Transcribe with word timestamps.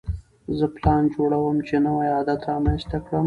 زه 0.57 0.65
پلان 0.77 1.03
جوړوم 1.13 1.57
چې 1.67 1.75
نوی 1.85 2.07
عادت 2.15 2.39
رامنځته 2.51 2.97
کړم. 3.05 3.19